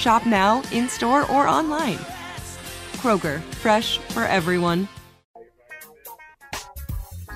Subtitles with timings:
[0.00, 1.98] Shop now, in store, or online.
[3.02, 4.88] Kroger, fresh for everyone.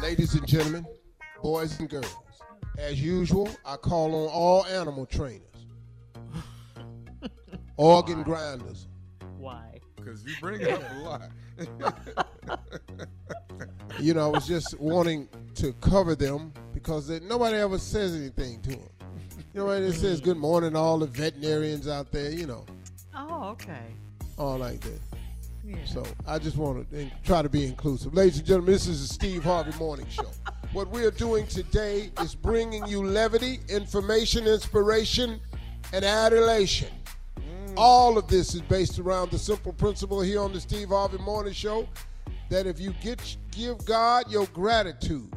[0.00, 0.86] Ladies and gentlemen,
[1.42, 2.16] boys and girls,
[2.78, 5.66] as usual, I call on all animal trainers,
[7.76, 8.88] organ grinders.
[9.36, 9.78] Why?
[9.96, 12.60] Because you bring it up a lot.
[14.00, 18.60] You know, I was just wanting to cover them because they, nobody ever says anything
[18.62, 18.88] to them.
[19.54, 22.64] You know, it says good morning to all the veterinarians out there, you know,
[23.14, 23.84] Oh, okay.
[24.36, 25.00] all like that.
[25.64, 25.76] Yeah.
[25.84, 28.14] So I just want to try to be inclusive.
[28.14, 30.26] Ladies and gentlemen, this is the Steve Harvey Morning Show.
[30.72, 35.40] What we are doing today is bringing you levity, information, inspiration,
[35.92, 36.88] and adulation.
[37.38, 37.74] Mm.
[37.76, 41.52] All of this is based around the simple principle here on the Steve Harvey Morning
[41.52, 41.86] Show
[42.50, 45.32] that if you get give God your gratitude,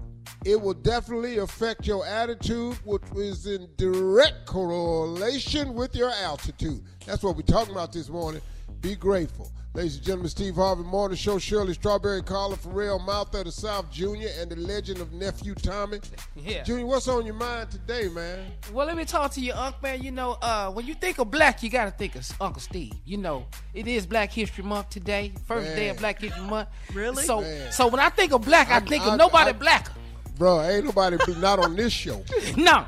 [0.46, 6.84] it will definitely affect your attitude, which is in direct correlation with your altitude.
[7.06, 8.42] That's what we're talking about this morning.
[8.82, 9.52] Be grateful.
[9.74, 13.92] Ladies and gentlemen, Steve Harvey Morning Show, Shirley Strawberry, Carla Ferrell, Mouth of the South
[13.92, 16.00] Jr., and the legend of Nephew Tommy.
[16.36, 16.64] Yeah.
[16.64, 18.46] Junior, what's on your mind today, man?
[18.74, 20.02] Well, let me talk to you, Unc, man.
[20.02, 22.94] You know, uh, when you think of black, you got to think of Uncle Steve.
[23.06, 23.46] You know,
[23.76, 26.70] it is Black History Month today, first day of Black History Month.
[26.96, 27.24] Really?
[27.24, 27.72] So, Man.
[27.72, 29.92] so when I think of black, I I'm- think I- of nobody I- black.
[30.38, 32.24] Bro, ain't nobody be not on this show.
[32.58, 32.86] No.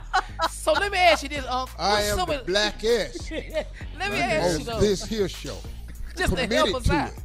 [0.51, 1.69] So let me ask you this, Unc.
[1.79, 3.31] I am some the of- blackest
[3.99, 5.57] let me ask you though, this here show.
[6.15, 7.09] just to help us to out.
[7.11, 7.19] it.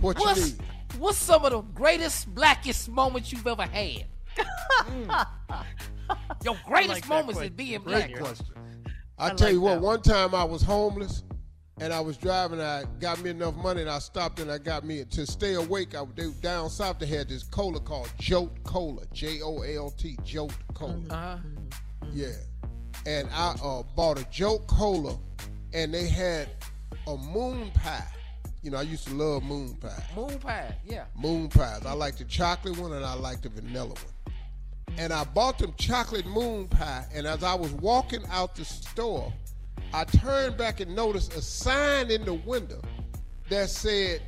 [0.00, 0.62] What you What's need?
[0.98, 4.04] what's some of the greatest, blackest moments you've ever had?
[6.44, 7.54] Your greatest like moments is question.
[7.54, 8.20] being Great black.
[8.20, 8.46] question.
[9.18, 11.22] I, I tell like you what, that one time I was homeless
[11.80, 12.60] and I was driving.
[12.60, 15.94] I got me enough money and I stopped and I got me to stay awake.
[15.94, 20.16] I they, down south they had this cola called Jolt Cola, J O L T,
[20.24, 21.00] Jolt Cola.
[21.10, 21.36] Uh-huh.
[22.12, 22.32] Yeah,
[23.06, 25.18] and I uh, bought a Jolt Cola,
[25.72, 26.48] and they had
[27.06, 28.06] a moon pie.
[28.62, 30.04] You know, I used to love moon pie.
[30.16, 31.04] Moon pie, yeah.
[31.16, 31.86] moon pies.
[31.86, 34.34] I like the chocolate one and I like the vanilla one.
[34.96, 39.32] And I bought them chocolate moon pie, and as I was walking out the store,
[39.92, 42.80] I turned back and noticed a sign in the window
[43.48, 44.20] that said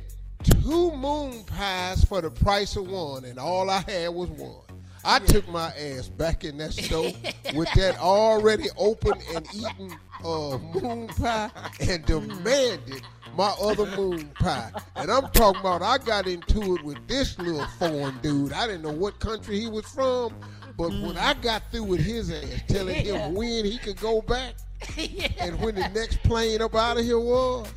[0.43, 4.55] two moon pies for the price of one, and all I had was one.
[5.03, 7.11] I took my ass back in that store
[7.55, 11.49] with that already open and eaten uh, moon pie
[11.79, 13.01] and demanded
[13.35, 14.71] my other moon pie.
[14.95, 18.53] And I'm talking about I got into it with this little foreign dude.
[18.53, 20.35] I didn't know what country he was from,
[20.77, 24.55] but when I got through with his ass, telling him when he could go back
[25.39, 27.67] and when the next plane up out of here was.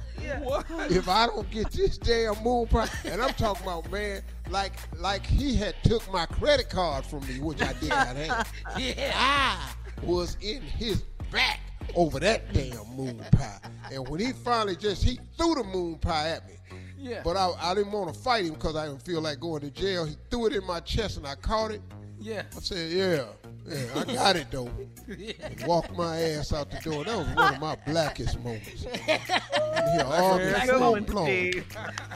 [0.91, 5.27] If I don't get this damn moon pie, and I'm talking about man, like like
[5.27, 8.53] he had took my credit card from me, which I did not have.
[8.79, 9.13] Yeah.
[9.15, 11.61] I was in his back
[11.95, 13.59] over that damn moon pie.
[13.93, 16.55] And when he finally just he threw the moon pie at me.
[16.97, 17.21] Yeah.
[17.23, 19.71] But I, I didn't want to fight him because I didn't feel like going to
[19.71, 20.07] jail.
[20.07, 21.83] He threw it in my chest and I caught it.
[22.19, 22.45] Yeah.
[22.57, 23.25] I said, yeah,
[23.67, 24.71] yeah, I got it though.
[25.07, 27.05] And walked my ass out the door.
[27.05, 28.87] That was one of my blackest moments.
[28.87, 31.53] And here, all this full one, blown.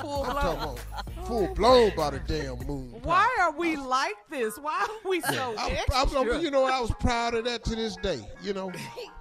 [0.01, 0.57] Full I'm blown.
[0.57, 0.81] about
[1.27, 2.95] full blown by the damn moon.
[3.03, 4.59] Why are we like this?
[4.59, 6.21] Why are we so I'm, extra?
[6.21, 8.21] I'm, you know, I was proud of that to this day.
[8.43, 8.73] You know,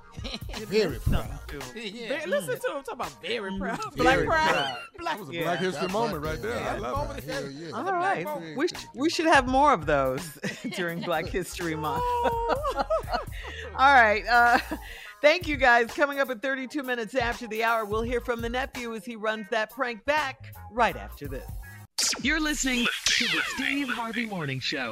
[0.68, 1.28] very proud.
[1.76, 2.20] Yeah.
[2.20, 3.80] Ve- Listen to him talk about very proud.
[3.96, 4.54] Very Black pride.
[4.54, 4.78] proud.
[5.00, 5.44] Black That was a yeah.
[5.44, 6.54] Black History That's moment right there.
[6.54, 7.24] damn I love it.
[7.24, 7.72] Hell yeah.
[7.72, 8.26] All right.
[8.26, 8.58] moment.
[8.58, 10.22] We, sh- we should have more of those
[10.76, 12.04] during Black History Month.
[12.76, 14.24] All right.
[14.28, 14.60] Uh,
[15.22, 15.88] thank you, guys.
[15.92, 19.16] Coming up at 32 minutes after the hour, we'll hear from the nephew as he
[19.16, 21.46] runs that prank back right after this.
[22.22, 24.92] You're listening to the Steve Harvey Morning Show.